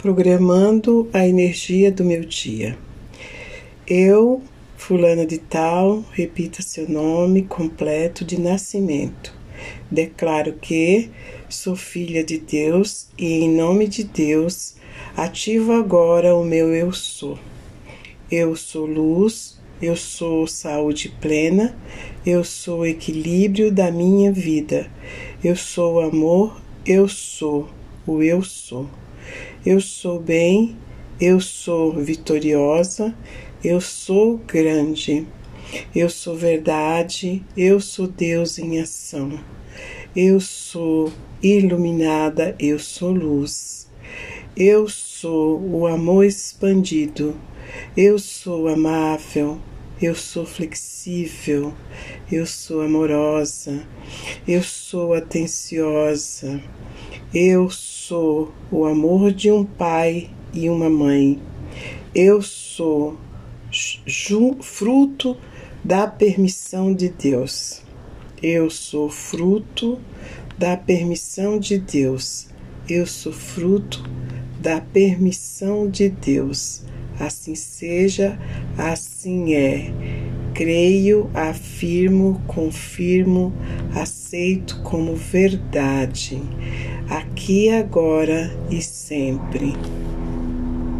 programando 0.00 1.10
a 1.12 1.26
energia 1.28 1.92
do 1.92 2.02
meu 2.02 2.24
dia. 2.24 2.78
Eu, 3.86 4.42
fulana 4.74 5.26
de 5.26 5.36
tal, 5.36 6.02
repita 6.12 6.62
seu 6.62 6.88
nome 6.88 7.42
completo 7.42 8.24
de 8.24 8.40
nascimento. 8.40 9.34
Declaro 9.90 10.54
que 10.54 11.10
sou 11.50 11.76
filha 11.76 12.24
de 12.24 12.38
Deus 12.38 13.08
e, 13.18 13.44
em 13.44 13.50
nome 13.50 13.86
de 13.86 14.04
Deus, 14.04 14.74
ativo 15.14 15.72
agora 15.72 16.34
o 16.34 16.44
meu 16.44 16.74
eu 16.74 16.92
sou. 16.92 17.38
Eu 18.30 18.56
sou 18.56 18.86
luz, 18.86 19.60
eu 19.82 19.96
sou 19.96 20.46
saúde 20.46 21.14
plena, 21.20 21.76
eu 22.24 22.42
sou 22.42 22.86
equilíbrio 22.86 23.70
da 23.70 23.90
minha 23.90 24.32
vida, 24.32 24.90
eu 25.44 25.54
sou 25.54 26.00
amor, 26.00 26.58
eu 26.86 27.06
sou 27.06 27.68
o 28.06 28.22
eu 28.22 28.42
sou. 28.42 28.88
Eu 29.64 29.80
sou 29.80 30.20
bem, 30.20 30.76
eu 31.20 31.40
sou 31.40 31.92
vitoriosa, 31.92 33.14
eu 33.62 33.80
sou 33.80 34.38
grande, 34.38 35.26
eu 35.94 36.08
sou 36.08 36.36
verdade, 36.36 37.42
eu 37.56 37.80
sou 37.80 38.06
Deus 38.06 38.58
em 38.58 38.80
ação. 38.80 39.38
Eu 40.16 40.40
sou 40.40 41.12
iluminada, 41.42 42.56
eu 42.58 42.78
sou 42.78 43.12
luz. 43.12 43.88
Eu 44.56 44.88
sou 44.88 45.60
o 45.60 45.86
amor 45.86 46.24
expandido. 46.24 47.36
Eu 47.96 48.18
sou 48.18 48.66
amável, 48.66 49.58
eu 50.02 50.14
sou 50.14 50.44
flexível, 50.44 51.72
eu 52.30 52.44
sou 52.44 52.80
amorosa, 52.80 53.86
eu 54.48 54.62
sou 54.62 55.14
atenciosa, 55.14 56.60
eu 57.32 57.70
sou 57.70 58.52
o 58.72 58.84
amor 58.84 59.32
de 59.32 59.52
um 59.52 59.64
pai 59.64 60.30
e 60.52 60.68
uma 60.68 60.90
mãe, 60.90 61.38
eu 62.12 62.42
sou 62.42 63.16
fruto 64.60 65.36
da 65.84 66.08
permissão 66.08 66.92
de 66.92 67.08
Deus. 67.08 67.82
Eu 68.42 68.68
sou 68.68 69.08
fruto 69.08 70.00
da 70.58 70.76
permissão 70.76 71.58
de 71.58 71.78
Deus. 71.78 72.48
Eu 72.88 73.06
sou 73.06 73.32
fruto 73.32 74.02
da 74.60 74.80
permissão 74.80 75.88
de 75.88 76.08
Deus. 76.08 76.82
Assim 77.18 77.54
seja, 77.54 78.38
assim 78.76 79.54
é. 79.54 79.92
Creio, 80.52 81.30
afirmo, 81.32 82.42
confirmo, 82.46 83.52
aceito 83.94 84.80
como 84.82 85.14
verdade, 85.14 86.42
aqui, 87.40 87.70
agora 87.70 88.50
e 88.70 88.82
sempre. 88.82 89.99